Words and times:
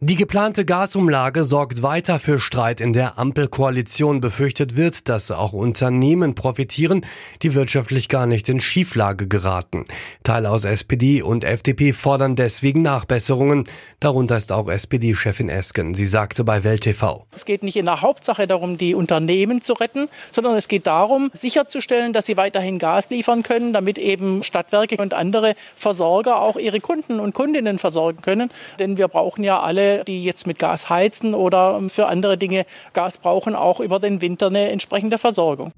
Die 0.00 0.14
geplante 0.14 0.64
Gasumlage 0.64 1.42
sorgt 1.42 1.82
weiter 1.82 2.20
für 2.20 2.38
Streit 2.38 2.80
in 2.80 2.92
der 2.92 3.18
Ampelkoalition. 3.18 4.20
Befürchtet 4.20 4.76
wird, 4.76 5.08
dass 5.08 5.32
auch 5.32 5.52
Unternehmen 5.52 6.36
profitieren, 6.36 7.04
die 7.42 7.52
wirtschaftlich 7.56 8.08
gar 8.08 8.26
nicht 8.26 8.48
in 8.48 8.60
Schieflage 8.60 9.26
geraten. 9.26 9.84
Teile 10.22 10.52
aus 10.52 10.64
SPD 10.64 11.20
und 11.20 11.42
FDP 11.42 11.92
fordern 11.92 12.36
deswegen 12.36 12.82
Nachbesserungen. 12.82 13.64
Darunter 13.98 14.36
ist 14.36 14.52
auch 14.52 14.68
SPD-Chefin 14.68 15.48
Esken. 15.48 15.94
Sie 15.94 16.04
sagte 16.04 16.44
bei 16.44 16.62
Welt 16.62 16.82
TV. 16.82 17.26
Es 17.34 17.44
geht 17.44 17.64
nicht 17.64 17.76
in 17.76 17.86
der 17.86 18.00
Hauptsache 18.00 18.46
darum, 18.46 18.78
die 18.78 18.94
Unternehmen 18.94 19.62
zu 19.62 19.72
retten, 19.72 20.08
sondern 20.30 20.54
es 20.54 20.68
geht 20.68 20.86
darum, 20.86 21.30
sicherzustellen, 21.32 22.12
dass 22.12 22.26
sie 22.26 22.36
weiterhin 22.36 22.78
Gas 22.78 23.10
liefern 23.10 23.42
können, 23.42 23.72
damit 23.72 23.98
eben 23.98 24.44
Stadtwerke 24.44 24.96
und 24.98 25.12
andere 25.12 25.56
Versorger 25.74 26.40
auch 26.40 26.54
ihre 26.54 26.78
Kunden 26.78 27.18
und 27.18 27.34
Kundinnen 27.34 27.80
versorgen 27.80 28.22
können. 28.22 28.52
Denn 28.78 28.96
wir 28.96 29.08
brauchen 29.08 29.42
ja 29.42 29.60
alle 29.60 29.87
die 30.06 30.22
jetzt 30.22 30.46
mit 30.46 30.58
Gas 30.58 30.88
heizen 30.88 31.34
oder 31.34 31.80
für 31.88 32.06
andere 32.06 32.36
Dinge 32.36 32.64
Gas 32.92 33.18
brauchen, 33.18 33.54
auch 33.54 33.80
über 33.80 33.98
den 33.98 34.20
Winter 34.20 34.46
eine 34.46 34.70
entsprechende 34.70 35.18
Versorgung. 35.18 35.72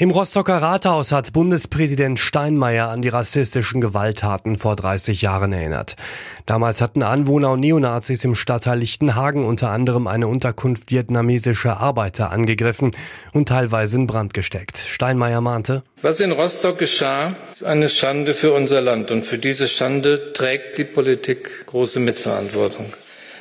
Im 0.00 0.12
Rostocker 0.12 0.62
Rathaus 0.62 1.12
hat 1.12 1.34
Bundespräsident 1.34 2.18
Steinmeier 2.18 2.88
an 2.88 3.02
die 3.02 3.10
rassistischen 3.10 3.82
Gewalttaten 3.82 4.56
vor 4.56 4.74
30 4.74 5.20
Jahren 5.20 5.52
erinnert. 5.52 5.96
Damals 6.46 6.80
hatten 6.80 7.02
Anwohner 7.02 7.50
und 7.50 7.60
Neonazis 7.60 8.24
im 8.24 8.34
Stadtteil 8.34 8.78
Lichtenhagen 8.78 9.44
unter 9.44 9.68
anderem 9.68 10.06
eine 10.06 10.26
Unterkunft 10.26 10.90
vietnamesischer 10.90 11.80
Arbeiter 11.80 12.30
angegriffen 12.30 12.92
und 13.34 13.50
teilweise 13.50 13.98
in 13.98 14.06
Brand 14.06 14.32
gesteckt. 14.32 14.78
Steinmeier 14.78 15.42
mahnte, 15.42 15.82
Was 16.00 16.20
in 16.20 16.32
Rostock 16.32 16.78
geschah, 16.78 17.36
ist 17.52 17.64
eine 17.64 17.90
Schande 17.90 18.32
für 18.32 18.54
unser 18.54 18.80
Land 18.80 19.10
und 19.10 19.26
für 19.26 19.36
diese 19.36 19.68
Schande 19.68 20.32
trägt 20.32 20.78
die 20.78 20.84
Politik 20.84 21.66
große 21.66 22.00
Mitverantwortung. 22.00 22.86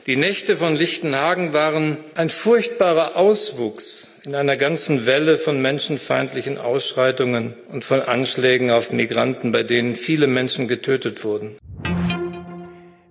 Die 0.07 0.17
Nächte 0.17 0.57
von 0.57 0.75
Lichtenhagen 0.75 1.53
waren 1.53 1.95
ein 2.15 2.29
furchtbarer 2.29 3.15
Auswuchs 3.15 4.09
in 4.23 4.35
einer 4.35 4.57
ganzen 4.57 5.05
Welle 5.05 5.37
von 5.37 5.61
menschenfeindlichen 5.61 6.57
Ausschreitungen 6.57 7.53
und 7.71 7.83
von 7.83 8.01
Anschlägen 8.01 8.71
auf 8.71 8.91
Migranten, 8.91 9.51
bei 9.51 9.63
denen 9.63 9.95
viele 9.95 10.27
Menschen 10.27 10.67
getötet 10.67 11.23
wurden. 11.23 11.57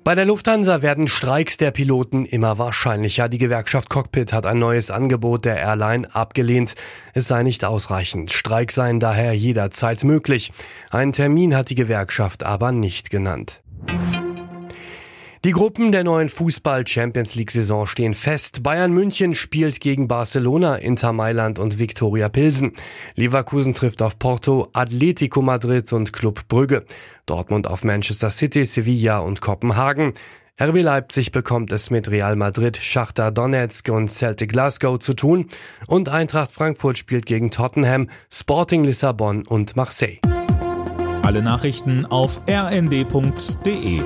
Bei 0.05 0.15
der 0.15 0.25
Lufthansa 0.25 0.81
werden 0.81 1.06
Streiks 1.06 1.59
der 1.59 1.70
Piloten 1.70 2.25
immer 2.25 2.56
wahrscheinlicher. 2.56 3.28
Die 3.28 3.37
Gewerkschaft 3.37 3.91
Cockpit 3.91 4.33
hat 4.33 4.47
ein 4.47 4.59
neues 4.59 4.91
Angebot 4.91 5.45
der 5.45 5.59
Airline 5.59 6.15
abgelehnt. 6.15 6.77
Es 7.12 7.28
sei 7.28 7.43
nicht 7.43 7.62
ausreichend. 7.62 8.33
Streiks 8.33 8.75
seien 8.75 9.00
daher 9.00 9.34
jederzeit 9.34 10.05
möglich. 10.05 10.50
Einen 10.91 11.12
Termin 11.12 11.55
hat 11.55 11.69
die 11.69 11.75
Gewerkschaft 11.75 12.43
aber 12.43 12.72
nicht 12.72 13.11
genannt. 13.11 13.61
Die 15.44 15.53
Gruppen 15.53 15.92
der 15.92 16.03
neuen 16.03 16.28
Fußball-Champions 16.31 17.36
League-Saison 17.36 17.86
stehen 17.86 18.14
fest. 18.14 18.64
Bayern 18.64 18.92
München 18.92 19.36
spielt 19.36 19.78
gegen 19.78 20.08
Barcelona, 20.08 20.75
Inter 20.77 21.12
Mailand 21.12 21.61
und 21.61 21.78
Viktoria 21.78 22.28
Pilsen. 22.28 22.72
Leverkusen 23.14 23.72
trifft 23.72 24.03
auf 24.03 24.19
Porto, 24.19 24.69
Atletico 24.72 25.41
Madrid 25.41 25.92
und 25.92 26.12
Club 26.12 26.48
Brügge. 26.48 26.84
Dortmund 27.27 27.69
auf 27.69 27.84
Manchester 27.84 28.31
City, 28.31 28.64
Sevilla 28.64 29.19
und 29.20 29.41
Kopenhagen. 29.41 30.14
RB 30.61 30.83
Leipzig 30.83 31.31
bekommt 31.31 31.70
es 31.70 31.91
mit 31.91 32.11
Real 32.11 32.34
Madrid, 32.34 32.77
Schachter 32.77 33.31
Donetsk 33.31 33.91
und 33.91 34.11
Celtic 34.11 34.50
Glasgow 34.50 34.98
zu 34.98 35.14
tun. 35.14 35.47
Und 35.86 36.09
Eintracht 36.09 36.50
Frankfurt 36.50 36.98
spielt 36.98 37.27
gegen 37.27 37.53
Tottenham, 37.53 38.09
Sporting 38.28 38.83
Lissabon 38.83 39.47
und 39.47 39.77
Marseille. 39.77 40.19
Alle 41.22 41.42
Nachrichten 41.42 42.06
auf 42.06 42.41
rnd.de 42.49 44.00